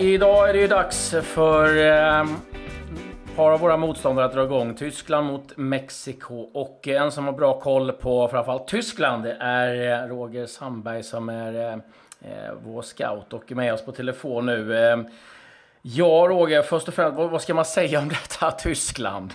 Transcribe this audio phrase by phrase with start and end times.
[0.00, 4.74] idag är det ju dags för eh, ett par av våra motståndare att dra igång.
[4.74, 6.34] Tyskland mot Mexiko.
[6.34, 11.54] Och en som har bra koll på framförallt Tyskland är eh, Roger Sandberg som är
[11.54, 11.72] eh,
[12.20, 14.76] eh, vår scout och är med oss på telefon nu.
[14.76, 14.98] Eh,
[15.82, 19.32] ja, Roger, först och främst, vad, vad ska man säga om detta Tyskland?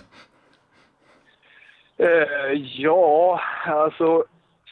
[1.98, 4.24] Eh, ja, alltså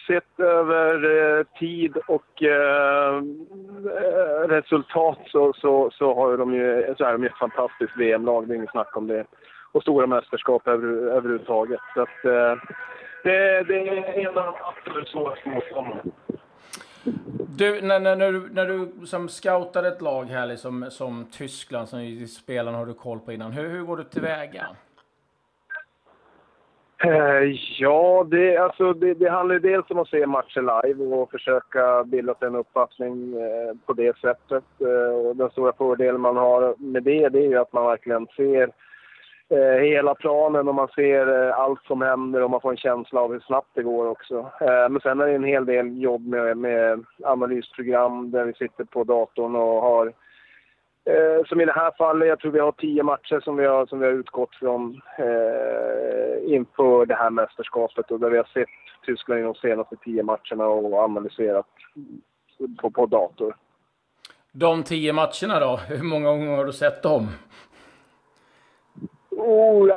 [0.08, 0.96] sett över
[1.40, 7.24] eh, tid och eh, eh resultat så, så, så, har de ju, så är de
[7.24, 9.26] ju ett fantastiskt VM-lag, det är inget snack om det.
[9.72, 11.80] Och stora mästerskap över, överhuvudtaget.
[11.94, 12.56] Så att, eh,
[13.24, 16.02] det, det är en av de absolut svåraste motståndarna.
[17.58, 21.90] Du, när, när, när, du, när du som scoutar ett lag här, liksom, som Tyskland,
[21.90, 24.68] som spelarna har du koll på innan, hur, hur går du tillväga?
[27.04, 32.04] Eh, ja, det, alltså, det, det handlar dels om att se matcher live och försöka
[32.04, 34.64] bilda sig en uppfattning eh, på det sättet.
[34.80, 38.28] Eh, och den stora fördelen man har med det, det är ju att man verkligen
[38.36, 38.72] ser
[39.50, 43.22] eh, hela planen och man ser eh, allt som händer och man får en känsla
[43.22, 44.52] av hur snabbt det går också.
[44.62, 48.84] Eh, men sen är det en hel del jobb med, med analysprogram där vi sitter
[48.84, 50.14] på datorn och har
[51.06, 53.86] Eh, som i det här fallet, jag tror vi har tio matcher som vi har,
[53.86, 58.70] som vi har utgått från eh, inför det här mästerskapet och där vi har sett
[59.06, 61.66] Tyskland i de senaste tio matcherna och analyserat
[62.82, 63.56] på, på dator.
[64.52, 67.28] De tio matcherna då, hur många gånger har du sett dem?
[69.44, 69.88] Oh,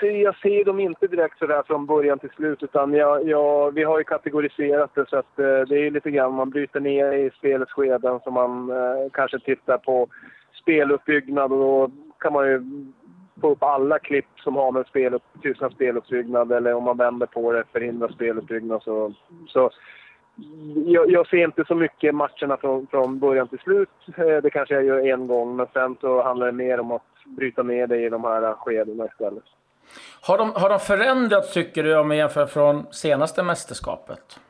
[0.00, 2.62] jag ser dem inte direkt sådär från början till slut.
[2.62, 6.34] Utan jag, jag, vi har ju kategoriserat det så att eh, det är lite grann
[6.34, 10.08] man bryter ner i spelets skeden så man eh, kanske tittar på
[10.62, 12.62] speluppbyggnad och då kan man ju
[13.40, 17.52] få upp alla klipp som har med spel, tusen speluppbyggnad eller om man vänder på
[17.52, 18.82] det, förhindra speluppbyggnad.
[18.82, 19.14] Så,
[19.48, 19.70] så
[20.86, 23.88] jag, jag, ser inte så mycket matcherna från, från början till slut.
[24.16, 27.02] Eh, det kanske jag gör en gång, men sen så handlar det mer om att
[27.24, 29.44] bryta ner det i de här skedena istället.
[30.20, 34.40] Har de, har de förändrats, tycker du, om vi jämför från senaste mästerskapet?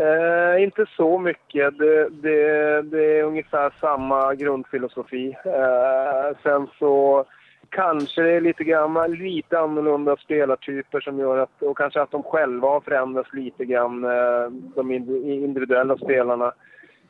[0.00, 1.78] Eh, inte så mycket.
[1.78, 5.36] Det, det, det, är ungefär samma grundfilosofi.
[5.44, 7.24] Eh, sen så
[7.70, 12.22] kanske det är lite, grann, lite annorlunda spelartyper som gör att, och kanske att de
[12.22, 16.52] själva har förändrats lite grann, eh, de individuella spelarna.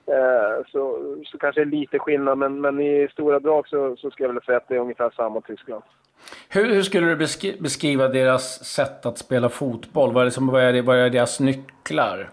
[0.06, 4.10] Eh, så, så kanske det är lite skillnad, men, men i stora drag så, så
[4.10, 5.82] skulle jag vilja säga att det är ungefär samma Tyskland.
[6.48, 7.16] Hur, hur skulle du
[7.60, 10.12] beskriva deras sätt att spela fotboll?
[10.12, 12.30] Vad är, det som, vad är, det, vad är deras nycklar?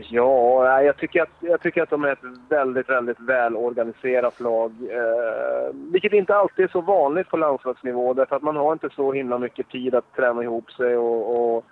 [0.00, 4.72] Ja, jag tycker, att, jag tycker att de är ett väldigt, väldigt välorganiserat lag.
[4.90, 9.12] Eh, vilket inte alltid är så vanligt på landslagsnivå därför att man har inte så
[9.12, 11.64] himla mycket tid att träna ihop sig och, och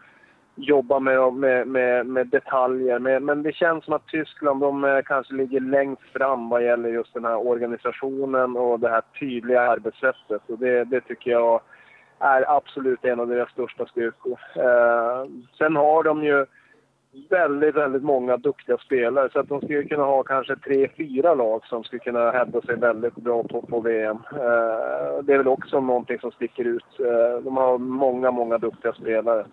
[0.54, 2.98] jobba med, med, med, med detaljer.
[2.98, 6.88] Men, men, det känns som att Tyskland de eh, kanske ligger längst fram vad gäller
[6.88, 10.42] just den här organisationen och det här tydliga arbetssättet.
[10.46, 11.60] Och det, det tycker jag
[12.18, 14.38] är absolut en av deras största styrkor.
[14.56, 15.26] Eh,
[15.58, 16.46] sen har de ju
[17.30, 19.28] väldigt, väldigt många duktiga spelare.
[19.32, 22.76] Så att de skulle kunna ha kanske tre, fyra lag som skulle kunna hävda sig
[22.76, 24.16] väldigt bra på, på VM.
[24.32, 27.00] Eh, det är väl också någonting som sticker ut.
[27.00, 29.46] Eh, de har många, många duktiga spelare.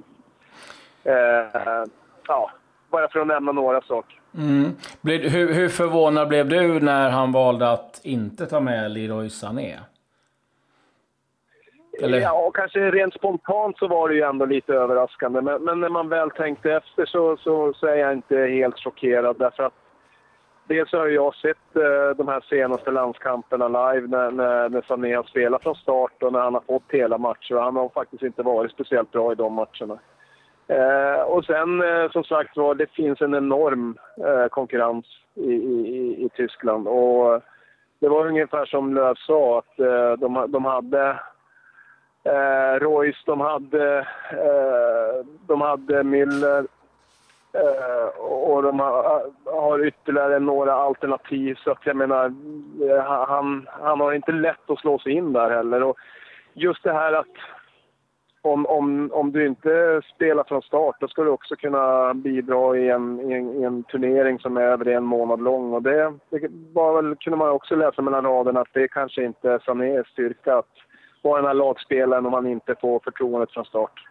[1.03, 1.85] Eh,
[2.27, 2.51] ja,
[2.91, 4.19] bara för att nämna några saker.
[4.37, 4.71] Mm.
[5.03, 9.79] Hur, hur förvånad blev du när han valde att inte ta med Leroy Sané?
[12.01, 12.19] Eller?
[12.19, 15.41] Ja, kanske rent spontant så var det ju ändå lite överraskande.
[15.41, 19.35] Men, men när man väl tänkte efter så, så, så, är jag inte helt chockerad.
[19.39, 19.73] Därför att
[20.67, 25.23] dels har jag sett eh, de här senaste landskamperna live när, när, när Sané har
[25.23, 27.55] spelat från start och när han har fått hela matcher.
[27.55, 29.99] Han har faktiskt inte varit speciellt bra i de matcherna.
[30.67, 36.25] Eh, och sen eh, som sagt var, det finns en enorm eh, konkurrens i, i,
[36.25, 36.87] i, Tyskland.
[36.87, 37.41] Och
[37.99, 41.19] det var ungefär som Löf sa, att eh, de, de hade
[42.27, 43.97] eh, Royce, de hade,
[44.31, 46.67] eh, de hade Müller
[47.53, 51.55] eh, och de har, eh, har ytterligare några alternativ.
[51.55, 52.25] Så att jag menar,
[52.89, 55.83] eh, han, han har inte lätt att slå sig in där heller.
[55.83, 55.97] Och
[56.53, 57.35] just det här att
[58.41, 62.89] om, om, om du inte spelar från start, då ska du också kunna bidra i
[62.89, 65.73] en, i en, i en turnering som är över en månad lång.
[65.73, 69.51] Och det, det var väl, kunde man också läsa mellan raderna att det kanske inte
[69.51, 70.73] är Sanés styrka att
[71.21, 74.03] vara den här lagspelaren om man inte får förtroendet från start.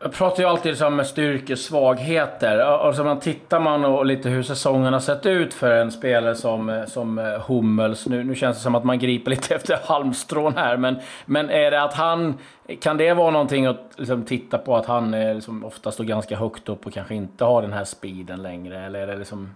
[0.00, 2.58] Jag pratar ju alltid om styrkesvagheter.
[2.58, 6.84] Alltså man tittar man och lite hur säsongen har sett ut för en spelare som,
[6.88, 8.06] som eh, Hummels.
[8.06, 11.70] Nu, nu känns det som att man griper lite efter halmstrån här, men, men är
[11.70, 12.38] det att han...
[12.80, 16.36] Kan det vara någonting att liksom titta på, att han är liksom ofta står ganska
[16.36, 18.86] högt upp och kanske inte har den här speeden längre?
[18.86, 19.54] Eller är det liksom...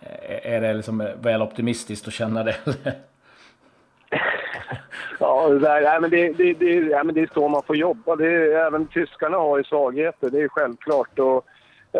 [0.00, 2.56] Eh, är det liksom eh, väl optimistiskt att känna det?
[5.20, 7.76] Ja, det, där, nej, men det, det, det, nej, men det är så man får
[7.76, 8.16] jobba.
[8.16, 11.18] Det även tyskarna har ju svagheter, det är självklart.
[11.18, 11.46] Och,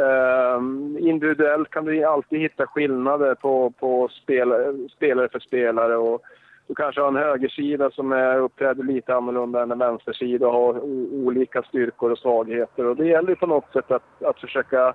[0.01, 0.61] eh,
[0.99, 5.97] individuellt kan du alltid hitta skillnader på, på spelare, spelare för spelare.
[5.97, 6.23] Och,
[6.67, 10.81] du kanske har en högersida som är uppträder lite annorlunda än en vänstersida och har
[11.15, 12.87] olika styrkor och svagheter.
[12.87, 14.95] Och det gäller på något sätt att, att försöka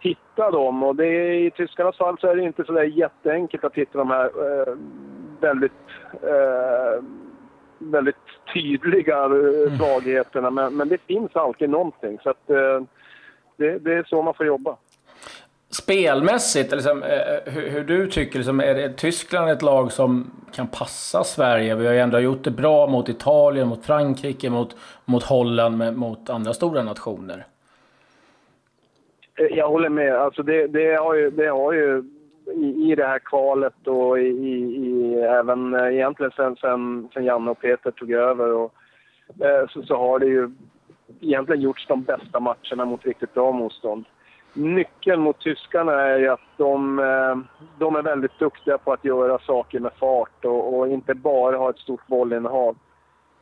[0.00, 0.82] hitta dem.
[0.82, 4.10] Och det, I tyskarnas fall så är det inte så där jätteenkelt att hitta de
[4.10, 4.74] här eh,
[5.40, 5.72] väldigt
[6.12, 7.04] eh,
[7.80, 8.16] väldigt
[8.54, 9.30] tydliga eh,
[9.66, 9.78] mm.
[9.78, 10.50] svagheterna.
[10.50, 12.18] Men, men, det finns alltid någonting.
[12.22, 12.80] Så att, eh,
[13.56, 14.76] det, det, är så man får jobba.
[15.70, 17.02] Spelmässigt, liksom,
[17.46, 21.74] hur, hur, du tycker, liksom, är det Tyskland ett lag som kan passa Sverige?
[21.74, 26.30] Vi har ju ändå gjort det bra mot Italien, mot Frankrike, mot, mot Holland, mot
[26.30, 27.46] andra stora nationer.
[29.50, 30.14] Jag håller med.
[30.14, 32.04] Alltså det, det, har ju, det har ju
[32.52, 37.50] i, i det här kvalet och i, i, även eh, egentligen sen, sen, sen Janne
[37.50, 38.74] och Peter tog över och,
[39.40, 40.50] eh, så, så har det ju
[41.20, 44.04] egentligen gjorts de bästa matcherna mot riktigt bra motstånd.
[44.52, 47.38] Nyckeln mot tyskarna är ju att de, eh,
[47.78, 51.70] de är väldigt duktiga på att göra saker med fart och, och inte bara ha
[51.70, 52.76] ett stort bollinnehav.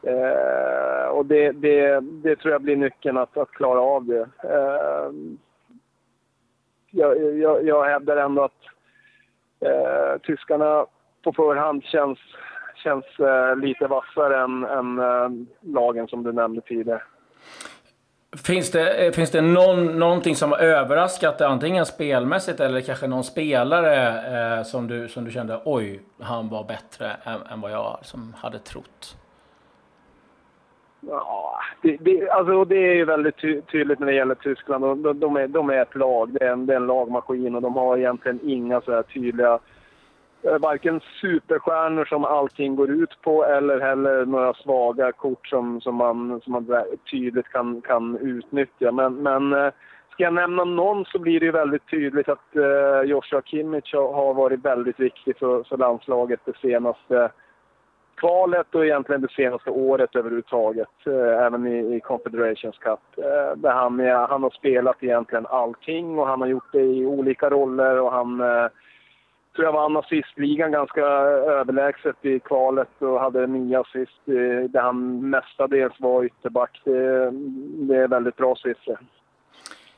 [0.03, 4.29] Eh, och det, det, det, tror jag blir nyckeln att, att klara av det.
[4.45, 5.11] Eh,
[6.91, 8.61] jag, jag, jag hävdar ändå att
[9.61, 10.87] eh, tyskarna
[11.25, 12.19] på förhand känns,
[12.75, 17.03] känns eh, lite vassare än, än eh, lagen som du nämnde tidigare.
[18.47, 23.07] Finns det, eh, finns det någon, någonting som har överraskat dig, antingen spelmässigt eller kanske
[23.07, 27.71] någon spelare eh, som, du, som du kände oj, han var bättre än, än vad
[27.71, 29.17] jag som hade trott?
[31.01, 31.48] Ja,
[31.89, 35.05] det, det, alltså det är ju väldigt ty tydligt när det gäller Tyskland.
[35.05, 37.63] De, de, är, de är ett lag, det är, en, det är en lagmaskin och
[37.63, 39.59] de har egentligen inga så här tydliga
[40.43, 45.95] eh, varken superstjärnor som allting går ut på eller heller några svaga kort som, som,
[45.95, 48.93] man, som man tydligt kan, kan utnyttja.
[48.93, 49.73] Men, men eh,
[50.13, 54.35] ska jag nämna någon så blir det ju väldigt tydligt att eh, Joshua Kimmich har
[54.35, 57.31] varit väldigt viktig för, för landslaget det senaste
[58.21, 60.89] kvalet och egentligen det senaste året överhuvudtaget.
[61.07, 63.01] Eh, även i, i Confederations Cup.
[63.17, 64.01] Eh, där han,
[64.31, 68.41] han har spelat egentligen allting och han har gjort det i olika roller och han
[68.41, 68.67] eh,
[69.59, 75.31] tror jag vann assistligan ganska överlägset i kvalet och hade nio assist eh, där han
[75.31, 76.81] mestadels var ytterback.
[76.85, 77.31] Det,
[77.89, 78.99] det är väldigt bra siffror.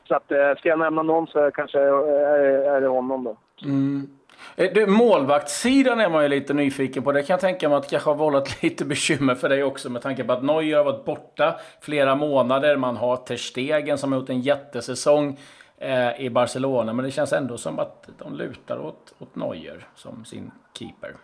[0.07, 3.37] Så att, eh, ska jag nämna någon så kanske eh, är det honom då.
[3.65, 4.07] Mm.
[4.55, 7.11] Eh, du, målvaktssidan är man ju lite nyfiken på.
[7.11, 10.01] Det kan jag tänka mig att kanske har vållat lite bekymmer för dig också med
[10.01, 12.77] tanke på att Neuer har varit borta flera månader.
[12.77, 15.39] Man har Ter Stegen som har gjort en jättesäsong
[15.77, 16.93] eh, i Barcelona.
[16.93, 21.15] Men det känns ändå som att de lutar åt, åt Neuer som sin keeper.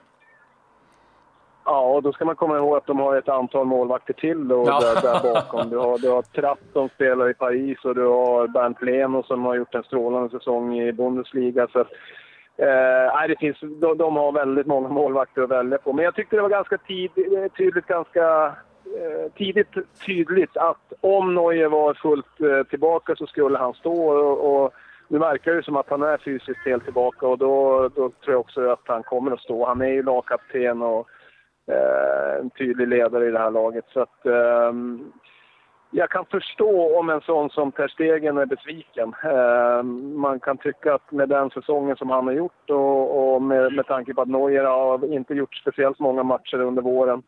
[1.67, 4.63] Ja, och då ska man komma ihåg att de har ett antal målvakter till då,
[4.67, 4.79] ja.
[4.79, 5.69] där, där, bakom.
[5.69, 9.45] Du har, du har Trapp som spelar i Paris och du har Bernt Leno som
[9.45, 11.67] har gjort en strålande säsong i Bundesliga.
[11.67, 11.85] Så
[12.57, 15.93] Eh, det finns, de, de, har väldigt många målvakter att välja på.
[15.93, 18.45] Men jag tyckte det var ganska tid, eh, tydligt, ganska
[18.85, 19.73] eh, tidigt
[20.05, 24.09] tydligt att om Neuer var fullt eh, tillbaka så skulle han stå.
[24.09, 24.73] Och, och
[25.07, 28.39] nu verkar det som att han är fysiskt helt tillbaka och då, då tror jag
[28.39, 29.65] också att han kommer att stå.
[29.65, 31.07] Han är ju lagkapten och
[31.71, 33.85] eh, en tydlig ledare i det här laget.
[33.93, 34.73] Så att, eh,
[35.91, 39.15] jag kan förstå om en sån som Ter Stegen är besviken.
[39.23, 39.83] Eh,
[40.17, 43.87] man kan tycka att med den säsongen som han har gjort och, och med, med
[43.87, 47.23] tanke på att Neuer har inte gjort speciellt många matcher under våren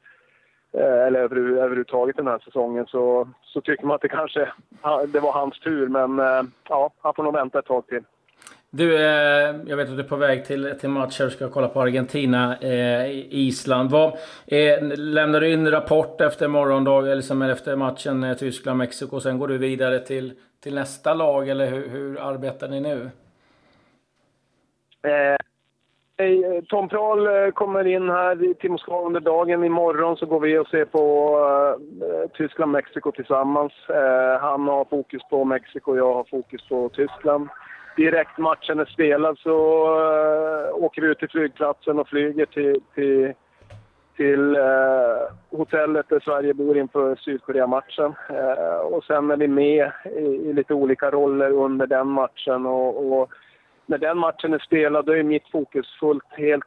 [0.73, 4.39] eh, eller över, överhuvudtaget den här säsongen så, så tycker man att det kanske
[5.07, 5.87] det var hans tur.
[5.87, 8.03] Men eh, ja, han får nog vänta ett tag till.
[8.71, 11.67] Du, eh, jag vet att du är på väg till, till matcher och ska kolla
[11.67, 13.91] på Argentina, eh, Island.
[13.91, 14.07] Vad,
[14.47, 19.47] eh, lämnar du in rapport efter morgondag, eller liksom efter matchen eh, Tyskland-Mexiko, sen går
[19.47, 20.33] du vidare till,
[20.63, 23.09] till nästa lag, eller hur, hur arbetar ni nu?
[25.03, 29.63] Eh, eh Tom Prahl eh, kommer in här till Moskva under dagen.
[29.63, 31.35] Imorgon så går vi och ser på
[32.01, 33.73] eh, Tyskland-Mexiko tillsammans.
[34.41, 37.49] Han har fokus på Mexiko, jag har fokus på Tyskland
[37.99, 39.57] direkt matchen är spelad så
[39.99, 43.33] uh, åker vi ut till flygplatsen och flyger till, till,
[44.15, 48.13] till uh, hotellet där Sverige bor inför Sydkorea-matchen.
[48.31, 52.65] Uh, och sen är vi med i, i, lite olika roller under den matchen.
[52.65, 53.29] Och, och,
[53.85, 56.63] när den matchen är spelad då är mitt fokus fullt helt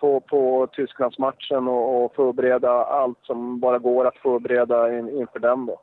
[0.00, 5.66] på, på Tysklandsmatchen och, och förbereda allt som bara går att förbereda in, inför den.
[5.66, 5.80] Då.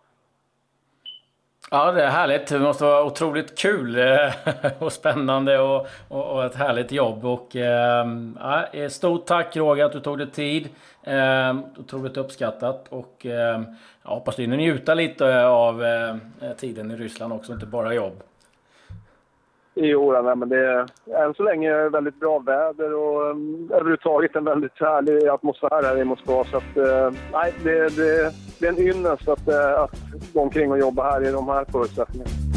[1.72, 2.48] Ja, det är härligt.
[2.48, 4.34] Det måste vara otroligt kul eh,
[4.80, 7.26] och spännande och, och, och ett härligt jobb.
[7.26, 10.70] Och, ehm, ja, eh, stort tack Roger att du tog dig tid.
[11.04, 12.88] Eh, otroligt uppskattat.
[12.90, 13.66] Och ehm,
[14.04, 16.16] jag hoppas du njuta lite av eh,
[16.58, 18.24] tiden i Ryssland också, inte bara jobb.
[19.82, 20.86] Jo, nej, men det är
[21.26, 26.04] än så länge väldigt bra väder och um, överhuvudtaget en väldigt härlig atmosfär här i
[26.04, 26.44] Moskva.
[26.44, 29.96] Så att, uh, nej, det, det, det är en ynnest att, uh, att
[30.34, 32.49] gå omkring och jobba här i de här förutsättningarna.